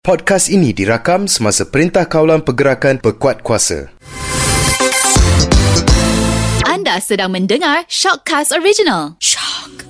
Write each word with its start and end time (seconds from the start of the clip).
Podcast 0.00 0.48
ini 0.48 0.72
dirakam 0.72 1.28
semasa 1.28 1.68
Perintah 1.68 2.08
Kawalan 2.08 2.40
Pergerakan 2.40 3.04
Pekuat 3.04 3.44
Kuasa. 3.44 3.92
Anda 6.64 6.96
sedang 7.04 7.36
mendengar 7.36 7.84
Shockcast 7.84 8.56
Original. 8.56 9.20
Shock. 9.20 9.84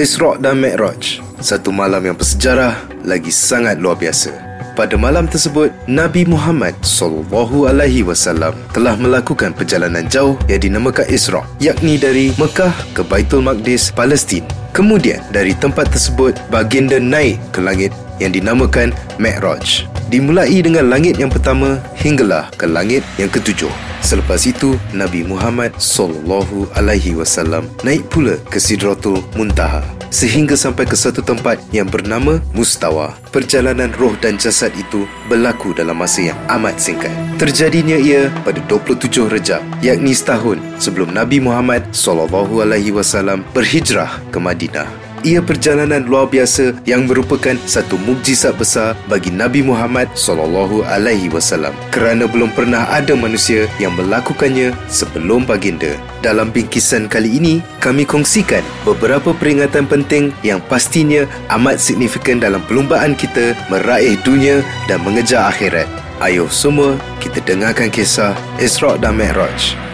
Isra' 0.00 0.40
dan 0.40 0.64
Mi'raj, 0.64 1.20
satu 1.44 1.68
malam 1.68 2.00
yang 2.00 2.16
bersejarah 2.16 2.80
lagi 3.04 3.28
sangat 3.28 3.76
luar 3.76 4.00
biasa. 4.00 4.32
Pada 4.72 4.96
malam 4.96 5.28
tersebut, 5.28 5.68
Nabi 5.84 6.24
Muhammad 6.24 6.72
sallallahu 6.80 7.68
alaihi 7.68 8.00
wasallam 8.00 8.56
telah 8.72 8.96
melakukan 8.96 9.52
perjalanan 9.52 10.08
jauh 10.08 10.40
yang 10.48 10.64
dinamakan 10.64 11.04
Isra', 11.12 11.44
yakni 11.60 12.00
dari 12.00 12.32
Mekah 12.40 12.72
ke 12.96 13.04
Baitul 13.04 13.44
Maqdis, 13.44 13.92
Palestin. 13.92 14.48
Kemudian, 14.72 15.20
dari 15.28 15.52
tempat 15.52 15.92
tersebut, 15.92 16.32
baginda 16.48 16.96
naik 16.96 17.36
ke 17.52 17.60
langit 17.60 17.92
yang 18.20 18.34
dinamakan 18.34 18.92
Mi'raj. 19.16 19.86
Dimulai 20.12 20.60
dengan 20.60 20.92
langit 20.92 21.16
yang 21.16 21.32
pertama 21.32 21.80
hinggalah 21.96 22.52
ke 22.58 22.68
langit 22.68 23.00
yang 23.16 23.32
ketujuh. 23.32 23.72
Selepas 24.02 24.44
itu, 24.44 24.76
Nabi 24.92 25.22
Muhammad 25.22 25.72
sallallahu 25.78 26.68
alaihi 26.74 27.14
wasallam 27.14 27.70
naik 27.86 28.04
pula 28.10 28.36
ke 28.50 28.58
Sidratul 28.58 29.22
Muntaha 29.38 29.80
sehingga 30.12 30.52
sampai 30.52 30.84
ke 30.84 30.92
satu 30.92 31.24
tempat 31.24 31.56
yang 31.72 31.88
bernama 31.88 32.36
Mustawa. 32.52 33.16
Perjalanan 33.32 33.88
roh 33.96 34.12
dan 34.20 34.36
jasad 34.36 34.70
itu 34.76 35.08
berlaku 35.26 35.72
dalam 35.72 35.96
masa 35.96 36.30
yang 36.30 36.38
amat 36.52 36.76
singkat. 36.76 37.10
Terjadinya 37.40 37.96
ia 37.96 38.28
pada 38.44 38.60
27 38.68 39.32
Rejab, 39.32 39.64
yakni 39.80 40.12
setahun 40.12 40.60
sebelum 40.76 41.16
Nabi 41.16 41.40
Muhammad 41.40 41.88
sallallahu 41.96 42.60
alaihi 42.60 42.92
wasallam 42.92 43.40
berhijrah 43.56 44.20
ke 44.28 44.36
Madinah. 44.36 45.11
Ia 45.22 45.38
perjalanan 45.38 46.02
luar 46.02 46.26
biasa 46.26 46.82
yang 46.82 47.06
merupakan 47.06 47.54
satu 47.62 47.94
mukjizat 47.94 48.58
besar 48.58 48.98
bagi 49.06 49.30
Nabi 49.30 49.62
Muhammad 49.62 50.10
sallallahu 50.18 50.82
alaihi 50.82 51.30
wasallam 51.30 51.70
kerana 51.94 52.26
belum 52.26 52.50
pernah 52.50 52.90
ada 52.90 53.14
manusia 53.14 53.70
yang 53.78 53.94
melakukannya 53.94 54.74
sebelum 54.90 55.46
baginda. 55.46 55.94
Dalam 56.26 56.50
bingkisan 56.50 57.06
kali 57.06 57.38
ini, 57.38 57.54
kami 57.78 58.02
kongsikan 58.02 58.66
beberapa 58.82 59.30
peringatan 59.30 59.86
penting 59.86 60.34
yang 60.42 60.58
pastinya 60.66 61.22
amat 61.54 61.78
signifikan 61.78 62.42
dalam 62.42 62.58
perlumbaan 62.66 63.14
kita 63.14 63.54
meraih 63.70 64.18
dunia 64.26 64.58
dan 64.90 65.06
mengejar 65.06 65.46
akhirat. 65.54 65.86
Ayuh 66.18 66.50
semua 66.50 66.98
kita 67.22 67.38
dengarkan 67.46 67.94
kisah 67.94 68.34
Isra' 68.58 68.98
dan 68.98 69.14
Mi'raj. 69.14 69.91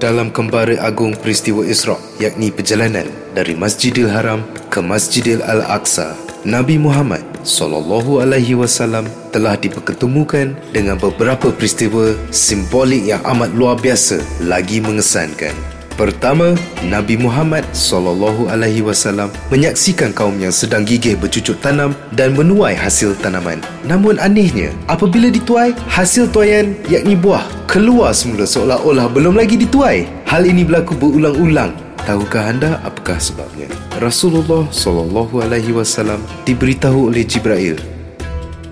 Dalam 0.00 0.32
kembara 0.32 0.80
agung 0.80 1.12
peristiwa 1.12 1.60
Isra' 1.62 2.00
yakni 2.16 2.48
perjalanan 2.48 3.04
dari 3.36 3.52
Masjidil 3.52 4.08
Haram 4.08 4.40
ke 4.72 4.80
Masjidil 4.80 5.44
Al-Aqsa. 5.44 6.16
Nabi 6.40 6.80
Muhammad 6.80 7.20
sallallahu 7.44 8.24
alaihi 8.24 8.56
wasallam 8.56 9.04
telah 9.28 9.60
diperketemukan 9.60 10.56
dengan 10.72 10.96
beberapa 10.96 11.52
peristiwa 11.52 12.16
simbolik 12.32 13.12
yang 13.12 13.20
amat 13.28 13.52
luar 13.52 13.76
biasa 13.76 14.24
lagi 14.48 14.80
mengesankan. 14.80 15.52
Pertama, 16.00 16.56
Nabi 16.88 17.20
Muhammad 17.20 17.60
sallallahu 17.76 18.48
alaihi 18.48 18.80
wasallam 18.80 19.28
menyaksikan 19.52 20.16
kaum 20.16 20.32
yang 20.40 20.48
sedang 20.48 20.80
gigih 20.80 21.12
bercucuk 21.12 21.60
tanam 21.60 21.92
dan 22.16 22.32
menuai 22.32 22.72
hasil 22.72 23.20
tanaman. 23.20 23.60
Namun 23.84 24.16
anehnya, 24.16 24.72
apabila 24.88 25.28
dituai, 25.28 25.76
hasil 25.92 26.32
tuaian 26.32 26.72
yakni 26.88 27.20
buah 27.20 27.44
keluar 27.68 28.16
semula 28.16 28.48
seolah-olah 28.48 29.12
belum 29.12 29.36
lagi 29.36 29.60
dituai. 29.60 30.08
Hal 30.24 30.48
ini 30.48 30.64
berlaku 30.64 30.96
berulang-ulang. 30.96 31.76
Tahukah 32.08 32.48
anda 32.48 32.80
apakah 32.80 33.20
sebabnya? 33.20 33.68
Rasulullah 34.00 34.64
sallallahu 34.72 35.44
alaihi 35.44 35.76
wasallam 35.76 36.24
diberitahu 36.48 37.12
oleh 37.12 37.28
Jibril 37.28 37.76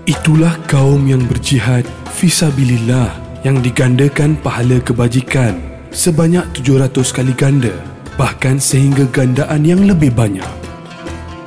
Itulah 0.09 0.57
kaum 0.65 1.05
yang 1.05 1.21
berjihad 1.29 1.85
fisabilillah 2.09 3.13
yang 3.45 3.61
digandakan 3.61 4.33
pahala 4.41 4.81
kebajikan 4.81 5.68
sebanyak 5.89 6.45
700 6.53 7.15
kali 7.15 7.33
ganda 7.33 7.73
bahkan 8.19 8.59
sehingga 8.59 9.07
gandaan 9.15 9.63
yang 9.63 9.87
lebih 9.87 10.11
banyak. 10.11 10.43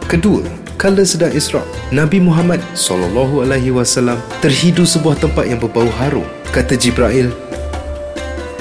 Kedua, 0.09 0.41
kala 0.81 1.05
sedang 1.05 1.37
Isra, 1.37 1.61
Nabi 1.93 2.17
Muhammad 2.17 2.65
sallallahu 2.73 3.45
alaihi 3.45 3.69
wasallam 3.69 4.17
terhidu 4.41 4.89
sebuah 4.89 5.21
tempat 5.21 5.53
yang 5.53 5.61
berbau 5.61 5.87
harum. 6.01 6.25
Kata 6.49 6.73
Jibril, 6.73 7.29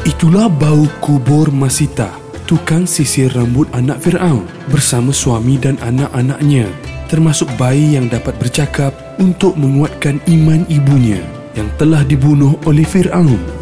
Itulah 0.03 0.51
bau 0.51 0.91
kubur 0.99 1.47
Masita, 1.55 2.11
tukang 2.49 2.83
sisir 2.83 3.31
rambut 3.31 3.69
anak 3.71 4.03
Firaun 4.03 4.43
bersama 4.67 5.15
suami 5.15 5.55
dan 5.55 5.79
anak-anaknya, 5.79 6.67
termasuk 7.07 7.47
bayi 7.55 7.95
yang 7.95 8.11
dapat 8.11 8.35
bercakap 8.41 8.91
untuk 9.21 9.55
menguatkan 9.55 10.19
iman 10.27 10.67
ibunya 10.67 11.21
yang 11.55 11.69
telah 11.79 12.03
dibunuh 12.03 12.57
oleh 12.67 12.83
Firaun. 12.83 13.60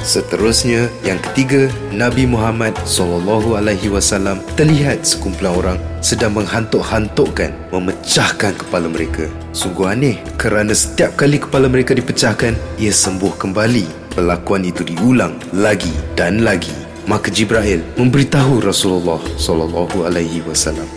Seterusnya, 0.00 0.88
yang 1.04 1.20
ketiga, 1.20 1.68
Nabi 1.92 2.24
Muhammad 2.24 2.72
sallallahu 2.88 3.60
alaihi 3.60 3.92
wasallam 3.92 4.40
terlihat 4.56 5.04
sekumpulan 5.04 5.52
orang 5.52 5.78
sedang 6.00 6.32
menghantuk-hantukkan, 6.40 7.52
memecahkan 7.68 8.56
kepala 8.56 8.88
mereka. 8.88 9.28
Sungguh 9.52 9.92
aneh 9.92 10.16
kerana 10.40 10.72
setiap 10.72 11.20
kali 11.20 11.36
kepala 11.36 11.68
mereka 11.68 11.92
dipecahkan, 11.92 12.56
ia 12.80 12.88
sembuh 12.88 13.36
kembali. 13.36 14.16
Perlakuan 14.16 14.64
itu 14.64 14.88
diulang 14.88 15.36
lagi 15.52 15.92
dan 16.16 16.42
lagi. 16.48 16.72
Maka 17.04 17.28
Jibril 17.28 17.84
memberitahu 18.00 18.64
Rasulullah 18.64 19.20
sallallahu 19.36 20.08
alaihi 20.08 20.40
wasallam. 20.48 20.88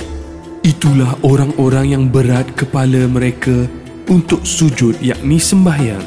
Itulah 0.63 1.19
orang-orang 1.27 1.91
yang 1.91 2.07
berat 2.07 2.47
kepala 2.55 3.03
mereka 3.11 3.67
untuk 4.07 4.47
sujud 4.47 4.95
yakni 5.03 5.35
sembahyang. 5.43 6.03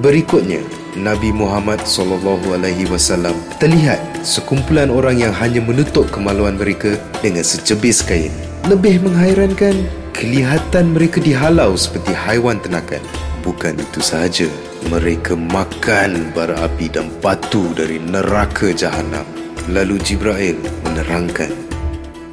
Berikutnya, 0.00 0.62
Nabi 0.98 1.30
Muhammad 1.30 1.86
sallallahu 1.86 2.58
alaihi 2.58 2.88
wasallam 2.90 3.36
terlihat 3.62 4.02
sekumpulan 4.26 4.90
orang 4.90 5.22
yang 5.22 5.30
hanya 5.30 5.62
menutup 5.62 6.10
kemaluan 6.10 6.58
mereka 6.58 6.98
dengan 7.22 7.46
secebis 7.46 8.02
kain. 8.02 8.34
Lebih 8.66 8.98
menghairankan, 9.06 9.86
kelihatan 10.10 10.90
mereka 10.90 11.22
dihalau 11.22 11.78
seperti 11.78 12.10
haiwan 12.10 12.58
ternakan. 12.58 12.98
Bukan 13.46 13.78
itu 13.78 14.02
sahaja, 14.02 14.50
mereka 14.90 15.38
makan 15.38 16.34
bara 16.34 16.58
api 16.66 16.90
dan 16.90 17.06
batu 17.22 17.70
dari 17.72 18.02
neraka 18.02 18.74
jahanam. 18.74 19.24
Lalu 19.70 20.02
Jibril 20.02 20.58
menerangkan, 20.82 21.70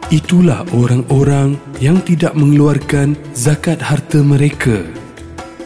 Itulah 0.08 0.64
orang-orang 0.72 1.60
yang 1.84 2.00
tidak 2.00 2.32
mengeluarkan 2.32 3.20
zakat 3.36 3.84
harta 3.84 4.24
mereka. 4.24 4.88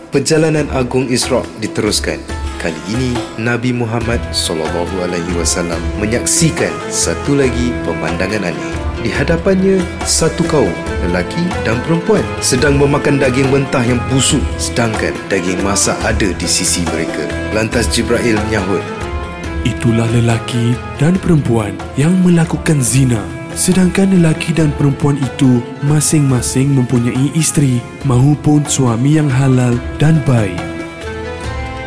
Perjalanan 0.09 0.65
agung 0.73 1.05
Isra' 1.13 1.45
diteruskan. 1.61 2.40
Kali 2.61 2.77
ini 2.93 3.17
Nabi 3.41 3.73
Muhammad 3.73 4.21
sallallahu 4.29 5.01
alaihi 5.01 5.33
wasallam 5.33 5.81
menyaksikan 5.97 6.69
satu 6.93 7.33
lagi 7.33 7.73
pemandangan 7.81 8.53
aneh. 8.53 8.71
Di 9.01 9.09
hadapannya 9.09 9.81
satu 10.05 10.45
kaum 10.45 10.69
lelaki 11.01 11.41
dan 11.65 11.81
perempuan 11.81 12.21
sedang 12.37 12.77
memakan 12.77 13.17
daging 13.17 13.49
mentah 13.49 13.81
yang 13.81 13.97
busuk 14.13 14.45
sedangkan 14.61 15.09
daging 15.25 15.57
masak 15.65 15.97
ada 16.05 16.29
di 16.37 16.45
sisi 16.45 16.85
mereka. 16.93 17.25
Lantas 17.49 17.89
Jibril 17.89 18.37
menyahut, 18.45 18.85
Itulah 19.65 20.05
lelaki 20.13 20.77
dan 21.01 21.17
perempuan 21.17 21.73
yang 21.97 22.13
melakukan 22.21 22.77
zina. 22.77 23.25
Sedangkan 23.57 24.13
lelaki 24.13 24.53
dan 24.53 24.69
perempuan 24.77 25.17
itu 25.17 25.65
masing-masing 25.81 26.77
mempunyai 26.77 27.33
isteri 27.33 27.81
maupun 28.05 28.61
suami 28.69 29.17
yang 29.17 29.33
halal 29.33 29.73
dan 29.97 30.21
baik. 30.29 30.70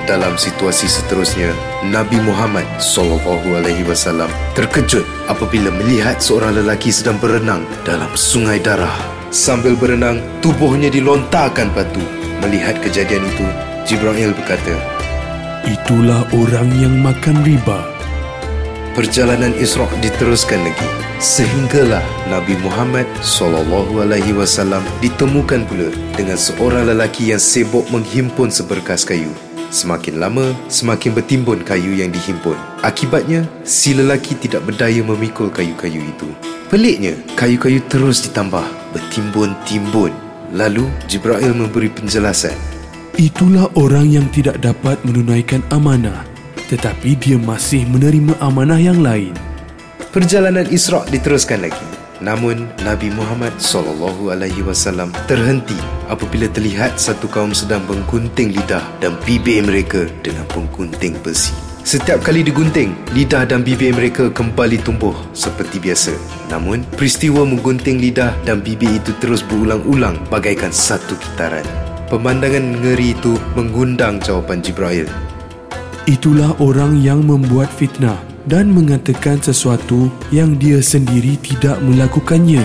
Dalam 0.05 0.37
situasi 0.37 0.85
seterusnya, 0.85 1.49
Nabi 1.89 2.21
Muhammad 2.21 2.69
sallallahu 2.77 3.57
alaihi 3.57 3.89
wasallam 3.89 4.29
terkejut 4.53 5.01
apabila 5.33 5.73
melihat 5.81 6.21
seorang 6.21 6.61
lelaki 6.61 6.93
sedang 6.93 7.17
berenang 7.17 7.65
dalam 7.89 8.13
sungai 8.13 8.61
darah. 8.61 8.93
Sambil 9.33 9.73
berenang, 9.73 10.21
tubuhnya 10.45 10.93
dilontarkan 10.93 11.73
batu. 11.73 12.05
Melihat 12.45 12.85
kejadian 12.85 13.25
itu, 13.25 13.49
Jibril 13.89 14.37
berkata, 14.37 14.77
Itulah 15.65 16.29
orang 16.37 16.69
yang 16.77 17.01
makan 17.01 17.41
riba. 17.41 17.81
Perjalanan 18.93 19.57
Isra' 19.57 19.89
diteruskan 20.05 20.69
lagi 20.69 20.89
sehinggalah 21.17 22.05
Nabi 22.29 22.61
Muhammad 22.61 23.09
sallallahu 23.25 24.05
alaihi 24.05 24.37
wasallam 24.37 24.85
ditemukan 25.01 25.65
pula 25.65 25.89
dengan 26.13 26.37
seorang 26.37 26.93
lelaki 26.93 27.33
yang 27.33 27.41
sibuk 27.41 27.89
menghimpun 27.89 28.53
seberkas 28.53 29.09
kayu. 29.09 29.33
Semakin 29.75 30.23
lama, 30.23 30.55
semakin 30.71 31.19
bertimbun 31.19 31.67
kayu 31.67 31.99
yang 31.99 32.15
dihimpun. 32.15 32.55
Akibatnya, 32.87 33.43
si 33.67 33.91
lelaki 33.91 34.39
tidak 34.39 34.63
berdaya 34.63 35.03
memikul 35.03 35.51
kayu-kayu 35.51 35.99
itu. 35.99 36.31
Peliknya, 36.71 37.19
kayu-kayu 37.35 37.83
terus 37.91 38.23
ditambah, 38.23 38.63
bertimbun-timbun. 38.95 40.15
Lalu, 40.55 40.87
Jibril 41.11 41.51
memberi 41.51 41.91
penjelasan. 41.91 42.55
Itulah 43.19 43.67
orang 43.75 44.07
yang 44.15 44.31
tidak 44.31 44.63
dapat 44.63 44.95
menunaikan 45.03 45.67
amanah 45.75 46.23
tetapi 46.69 47.17
dia 47.21 47.37
masih 47.37 47.85
menerima 47.87 48.35
amanah 48.41 48.81
yang 48.81 49.01
lain. 49.05 49.37
Perjalanan 50.15 50.65
Isra' 50.71 51.05
diteruskan 51.11 51.69
lagi. 51.69 51.94
Namun 52.23 52.71
Nabi 52.87 53.11
Muhammad 53.11 53.59
sallallahu 53.59 54.31
alaihi 54.31 54.63
wasallam 54.63 55.11
terhenti 55.27 55.75
apabila 56.07 56.47
terlihat 56.47 57.01
satu 57.01 57.27
kaum 57.27 57.51
sedang 57.51 57.83
menggunting 57.91 58.55
lidah 58.55 58.85
dan 59.03 59.19
bibir 59.27 59.65
mereka 59.67 60.07
dengan 60.23 60.47
penggunting 60.53 61.19
besi. 61.25 61.51
Setiap 61.85 62.25
kali 62.25 62.41
digunting, 62.41 62.97
lidah 63.13 63.45
dan 63.45 63.61
bibir 63.61 63.93
mereka 63.93 64.33
kembali 64.33 64.81
tumbuh 64.81 65.13
seperti 65.37 65.77
biasa. 65.77 66.17
Namun, 66.49 66.81
peristiwa 66.97 67.45
menggunting 67.45 68.01
lidah 68.01 68.33
dan 68.49 68.65
bibir 68.65 68.89
itu 68.89 69.13
terus 69.21 69.45
berulang-ulang 69.45 70.17
bagaikan 70.33 70.73
satu 70.73 71.13
kitaran. 71.21 71.67
Pemandangan 72.09 72.73
mengeri 72.73 73.13
itu 73.13 73.37
mengundang 73.53 74.17
jawapan 74.17 74.65
Jibril. 74.65 75.05
Itulah 76.09 76.57
orang 76.57 77.05
yang 77.05 77.21
membuat 77.21 77.69
fitnah 77.69 78.17
dan 78.45 78.73
mengatakan 78.73 79.41
sesuatu 79.41 80.13
yang 80.29 80.57
dia 80.57 80.81
sendiri 80.81 81.37
tidak 81.41 81.81
melakukannya. 81.81 82.65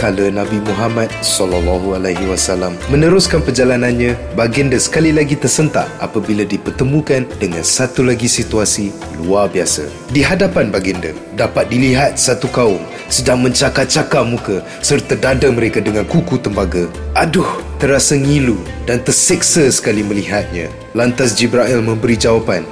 Kala 0.00 0.32
Nabi 0.32 0.64
Muhammad 0.64 1.12
sallallahu 1.20 1.92
alaihi 1.92 2.24
wasallam 2.24 2.72
meneruskan 2.88 3.44
perjalanannya, 3.44 4.16
baginda 4.32 4.80
sekali 4.80 5.12
lagi 5.12 5.36
tersentak 5.36 5.92
apabila 6.00 6.40
dipertemukan 6.40 7.28
dengan 7.36 7.60
satu 7.60 8.08
lagi 8.08 8.24
situasi 8.24 8.96
luar 9.20 9.52
biasa. 9.52 9.84
Di 10.08 10.24
hadapan 10.24 10.72
baginda 10.72 11.12
dapat 11.36 11.68
dilihat 11.68 12.16
satu 12.16 12.48
kaum 12.48 12.80
sedang 13.12 13.44
mencakar-cakar 13.44 14.24
muka 14.24 14.64
serta 14.80 15.20
dada 15.20 15.52
mereka 15.52 15.84
dengan 15.84 16.08
kuku 16.08 16.40
tembaga. 16.40 16.88
Aduh, 17.12 17.60
terasa 17.76 18.16
ngilu 18.16 18.56
dan 18.88 19.04
terseksa 19.04 19.68
sekali 19.68 20.00
melihatnya. 20.00 20.72
Lantas 20.96 21.36
Jibril 21.36 21.84
memberi 21.84 22.16
jawapan, 22.16 22.64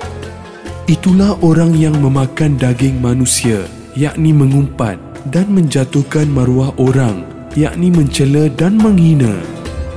Itulah 0.88 1.36
orang 1.44 1.76
yang 1.76 2.00
memakan 2.00 2.56
daging 2.56 2.96
manusia, 3.04 3.68
yakni 3.92 4.32
mengumpat 4.32 4.96
dan 5.28 5.44
menjatuhkan 5.52 6.24
maruah 6.24 6.72
orang, 6.80 7.28
yakni 7.52 7.92
mencela 7.92 8.48
dan 8.56 8.80
menghina. 8.80 9.36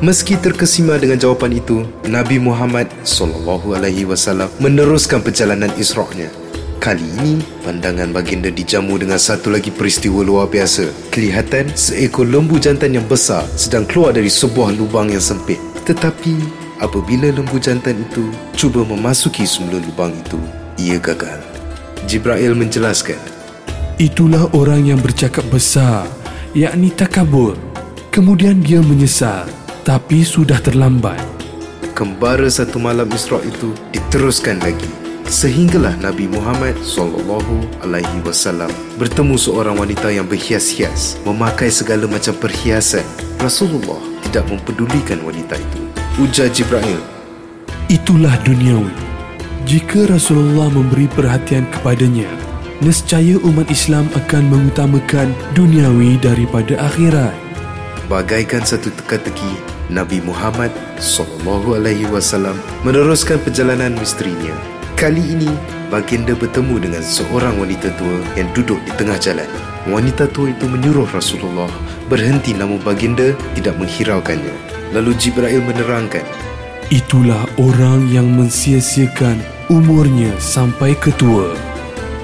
Meski 0.03 0.35
terkesima 0.35 0.99
dengan 0.99 1.15
jawapan 1.15 1.63
itu, 1.63 1.88
Nabi 2.11 2.43
Muhammad 2.43 2.91
sallallahu 3.07 3.71
alaihi 3.71 4.03
wasallam 4.03 4.51
meneruskan 4.59 5.23
perjalanan 5.23 5.71
Isra'-nya. 5.79 6.27
Kali 6.83 7.07
ini, 7.23 7.39
pandangan 7.63 8.11
baginda 8.11 8.51
dijamu 8.51 8.99
dengan 8.99 9.15
satu 9.15 9.47
lagi 9.47 9.71
peristiwa 9.71 10.19
luar 10.27 10.51
biasa. 10.51 10.91
Kelihatan 11.07 11.71
seekor 11.71 12.27
lembu 12.27 12.59
jantan 12.59 12.99
yang 12.99 13.07
besar 13.07 13.47
sedang 13.55 13.88
keluar 13.88 14.11
dari 14.11 14.27
sebuah 14.27 14.75
lubang 14.75 15.07
yang 15.07 15.23
sempit. 15.23 15.63
Tetapi, 15.88 16.35
apabila 16.83 17.31
lembu 17.31 17.63
jantan 17.63 17.95
itu 17.95 18.27
cuba 18.59 18.83
memasuki 18.83 19.47
semula 19.47 19.79
lubang 19.79 20.11
itu, 20.11 20.35
ia 20.81 20.97
gagal. 20.97 21.37
Jibril 22.09 22.57
menjelaskan, 22.57 23.21
Itulah 24.01 24.49
orang 24.57 24.89
yang 24.89 24.97
bercakap 24.97 25.45
besar, 25.53 26.09
yakni 26.57 26.89
takabur. 26.89 27.53
Kemudian 28.09 28.59
dia 28.65 28.81
menyesal, 28.81 29.45
tapi 29.85 30.25
sudah 30.25 30.57
terlambat. 30.57 31.21
kembara 31.93 32.49
satu 32.49 32.81
malam 32.81 33.05
Isra 33.13 33.37
itu 33.45 33.77
diteruskan 33.93 34.57
lagi 34.65 34.89
sehinggalah 35.29 35.93
Nabi 36.01 36.25
Muhammad 36.25 36.73
sallallahu 36.81 37.61
alaihi 37.85 38.19
wasallam 38.25 38.73
bertemu 38.97 39.37
seorang 39.37 39.77
wanita 39.77 40.09
yang 40.09 40.25
berhias-hias 40.25 41.21
memakai 41.23 41.69
segala 41.69 42.09
macam 42.09 42.33
perhiasan 42.41 43.05
Rasulullah 43.37 44.01
tidak 44.25 44.49
mempedulikan 44.49 45.21
wanita 45.21 45.61
itu 45.61 45.81
ujar 46.25 46.49
Jibril 46.49 46.99
Itulah 47.91 48.39
duniawi. 48.47 49.00
Jika 49.61 50.09
Rasulullah 50.09 50.73
memberi 50.73 51.05
perhatian 51.05 51.69
kepadanya, 51.69 52.25
nescaya 52.81 53.37
umat 53.45 53.69
Islam 53.69 54.09
akan 54.17 54.49
mengutamakan 54.49 55.29
duniawi 55.53 56.17
daripada 56.17 56.81
akhirat. 56.81 57.33
bagaikan 58.09 58.65
satu 58.65 58.91
teka-teki 58.91 59.55
Nabi 59.87 60.19
Muhammad 60.19 60.73
sallallahu 60.99 61.79
alaihi 61.79 62.03
wasallam 62.09 62.57
meneruskan 62.83 63.39
perjalanan 63.39 63.95
misterinya. 63.95 64.51
Kali 64.99 65.21
ini 65.21 65.47
baginda 65.93 66.33
bertemu 66.35 66.81
dengan 66.81 67.05
seorang 67.05 67.55
wanita 67.61 67.93
tua 67.95 68.19
yang 68.35 68.49
duduk 68.57 68.81
di 68.83 68.91
tengah 68.97 69.15
jalan. 69.21 69.47
Wanita 69.87 70.27
tua 70.33 70.51
itu 70.51 70.65
menyuruh 70.67 71.07
Rasulullah 71.13 71.71
berhenti 72.09 72.51
namun 72.51 72.81
baginda 72.83 73.31
tidak 73.55 73.77
menghiraukannya. 73.77 74.57
Lalu 74.91 75.15
Jibril 75.15 75.63
menerangkan 75.63 76.25
Itulah 76.91 77.47
orang 77.55 78.11
yang 78.11 78.27
mensia-siakan 78.35 79.39
umurnya 79.69 80.33
sampai 80.41 80.97
ketua. 80.97 81.53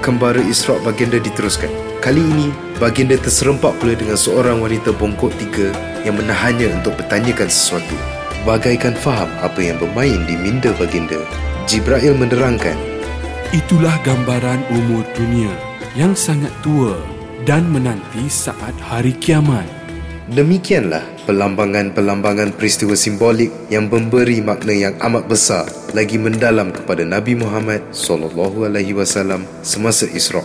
Kembara 0.02 0.40
Isra' 0.42 0.80
baginda 0.82 1.20
diteruskan. 1.20 1.70
Kali 2.02 2.22
ini, 2.22 2.48
baginda 2.82 3.18
terserempak 3.18 3.76
pula 3.78 3.94
dengan 3.94 4.16
seorang 4.16 4.62
wanita 4.62 4.94
bongkok 4.94 5.34
tiga 5.36 5.70
yang 6.02 6.18
menahannya 6.18 6.72
untuk 6.80 6.96
bertanyakan 6.98 7.50
sesuatu. 7.50 7.94
Bagaikan 8.46 8.96
faham 8.96 9.28
apa 9.42 9.58
yang 9.60 9.76
bermain 9.76 10.24
di 10.24 10.34
minda 10.38 10.70
baginda, 10.78 11.18
Jibril 11.66 12.14
menerangkan, 12.16 12.78
Itulah 13.48 13.96
gambaran 14.04 14.60
umur 14.68 15.08
dunia 15.16 15.48
yang 15.96 16.12
sangat 16.12 16.52
tua 16.60 17.00
dan 17.48 17.64
menanti 17.64 18.28
saat 18.28 18.76
hari 18.76 19.16
kiamat. 19.16 19.64
Demikianlah 20.28 21.17
pelambangan-pelambangan 21.28 22.56
peristiwa 22.56 22.96
simbolik 22.96 23.52
yang 23.68 23.92
memberi 23.92 24.40
makna 24.40 24.72
yang 24.72 24.94
amat 25.04 25.28
besar 25.28 25.68
lagi 25.92 26.16
mendalam 26.16 26.72
kepada 26.72 27.04
Nabi 27.04 27.36
Muhammad 27.36 27.84
sallallahu 27.92 28.64
alaihi 28.64 28.96
wasallam 28.96 29.44
semasa 29.60 30.08
Isra. 30.08 30.40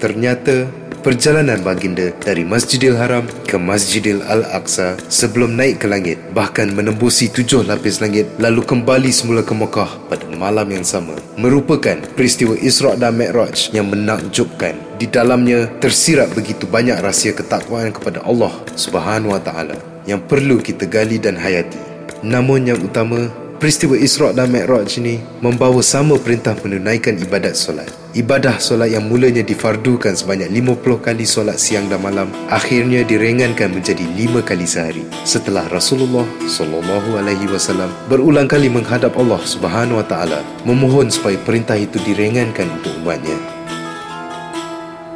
Ternyata 0.00 0.81
perjalanan 1.02 1.58
baginda 1.66 2.14
dari 2.22 2.46
Masjidil 2.46 2.94
Haram 2.94 3.26
ke 3.44 3.58
Masjidil 3.58 4.22
Al-Aqsa 4.22 4.94
sebelum 5.10 5.58
naik 5.58 5.82
ke 5.82 5.86
langit 5.90 6.22
bahkan 6.30 6.70
menembusi 6.70 7.26
tujuh 7.26 7.66
lapis 7.66 7.98
langit 7.98 8.30
lalu 8.38 8.62
kembali 8.62 9.10
semula 9.10 9.42
ke 9.42 9.50
Mekah 9.50 9.90
pada 10.06 10.24
malam 10.38 10.70
yang 10.70 10.86
sama 10.86 11.18
merupakan 11.34 11.98
peristiwa 12.14 12.54
Isra' 12.54 12.94
dan 12.94 13.18
Mi'raj 13.18 13.74
yang 13.74 13.90
menakjubkan. 13.90 14.78
Di 15.02 15.10
dalamnya 15.10 15.66
tersirat 15.82 16.30
begitu 16.38 16.70
banyak 16.70 17.02
rahsia 17.02 17.34
ketakwaan 17.34 17.90
kepada 17.90 18.22
Allah 18.22 18.54
Subhanahu 18.78 19.34
wa 19.34 19.42
taala 19.42 19.74
yang 20.06 20.22
perlu 20.22 20.62
kita 20.62 20.86
gali 20.86 21.18
dan 21.18 21.34
hayati. 21.34 21.82
Namun 22.22 22.70
yang 22.70 22.78
utama 22.78 23.26
Peristiwa 23.62 23.94
Isra' 23.94 24.34
dan 24.34 24.50
Mi'raj 24.50 24.98
ini 24.98 25.22
membawa 25.38 25.78
sama 25.86 26.18
perintah 26.18 26.50
menunaikan 26.66 27.14
ibadat 27.14 27.54
solat. 27.54 27.86
Ibadah 28.10 28.58
solat 28.58 28.90
yang 28.90 29.06
mulanya 29.06 29.46
difardukan 29.46 30.18
sebanyak 30.18 30.50
50 30.50 30.82
kali 30.98 31.22
solat 31.22 31.62
siang 31.62 31.86
dan 31.86 32.02
malam 32.02 32.26
akhirnya 32.50 33.06
direngankan 33.06 33.70
menjadi 33.70 34.02
5 34.02 34.42
kali 34.42 34.66
sehari 34.66 35.06
setelah 35.22 35.70
Rasulullah 35.70 36.26
sallallahu 36.42 37.22
alaihi 37.22 37.46
wasallam 37.46 37.86
berulang 38.10 38.50
kali 38.50 38.66
menghadap 38.66 39.14
Allah 39.14 39.38
Subhanahu 39.46 40.02
wa 40.02 40.06
taala 40.10 40.42
memohon 40.66 41.06
supaya 41.06 41.38
perintah 41.46 41.78
itu 41.78 42.02
direngankan 42.02 42.66
untuk 42.66 42.98
umatnya. 42.98 43.38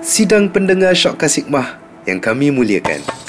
Sidang 0.06 0.54
pendengar 0.54 0.94
Syokkas 0.94 1.42
Hikmah 1.42 1.82
yang 2.06 2.22
kami 2.22 2.54
muliakan. 2.54 3.25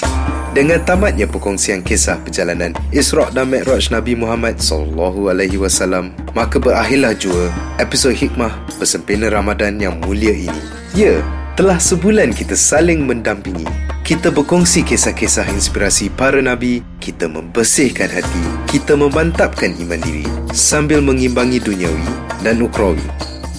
Dengan 0.56 0.80
tamatnya 0.80 1.28
perkongsian 1.28 1.84
kisah 1.84 2.16
perjalanan 2.24 2.72
Isra' 2.88 3.28
dan 3.36 3.52
Mi'raj 3.52 3.92
Nabi 3.92 4.16
Muhammad 4.16 4.56
sallallahu 4.56 5.28
alaihi 5.28 5.60
wasallam, 5.60 6.16
maka 6.32 6.56
berakhirlah 6.56 7.12
jua 7.12 7.52
episod 7.76 8.16
hikmah 8.16 8.56
bersempena 8.80 9.28
Ramadan 9.28 9.76
yang 9.76 10.00
mulia 10.00 10.32
ini. 10.32 10.62
Ya, 10.96 11.20
telah 11.52 11.76
sebulan 11.76 12.32
kita 12.32 12.56
saling 12.56 13.04
mendampingi. 13.04 13.68
Kita 14.00 14.32
berkongsi 14.32 14.88
kisah-kisah 14.88 15.52
inspirasi 15.52 16.08
para 16.08 16.40
nabi, 16.40 16.80
kita 16.96 17.28
membersihkan 17.28 18.08
hati, 18.08 18.44
kita 18.72 18.96
memantapkan 18.96 19.76
iman 19.84 20.00
diri 20.00 20.24
sambil 20.56 21.04
mengimbangi 21.04 21.60
duniawi 21.60 22.08
dan 22.40 22.64
ukrawi. 22.64 23.04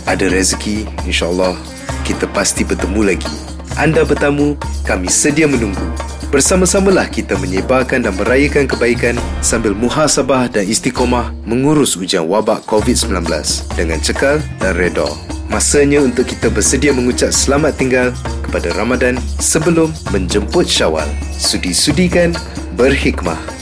Ada 0.09 0.25
rezeki, 0.25 0.89
insya-Allah 1.05 1.53
kita 2.01 2.25
pasti 2.33 2.65
bertemu 2.65 3.13
lagi. 3.13 3.29
Anda 3.77 4.01
bertamu, 4.01 4.57
kami 4.89 5.05
sedia 5.05 5.45
menunggu. 5.45 5.85
Bersama-samalah 6.29 7.09
kita 7.09 7.41
menyebarkan 7.41 8.05
dan 8.05 8.13
merayakan 8.13 8.69
kebaikan 8.69 9.17
sambil 9.41 9.73
muhasabah 9.73 10.45
dan 10.45 10.61
istiqomah 10.61 11.33
mengurus 11.41 11.97
ujian 11.97 12.29
wabak 12.29 12.69
COVID-19 12.69 13.25
dengan 13.73 13.97
cekal 13.97 14.37
dan 14.61 14.77
reda. 14.77 15.09
Masanya 15.49 16.05
untuk 16.05 16.29
kita 16.29 16.53
bersedia 16.53 16.93
mengucap 16.93 17.33
selamat 17.33 17.81
tinggal 17.81 18.07
kepada 18.45 18.69
Ramadan 18.77 19.17
sebelum 19.41 19.89
menjemput 20.13 20.69
Syawal. 20.69 21.09
Sudi-sudikan 21.33 22.37
berhikmah. 22.77 23.58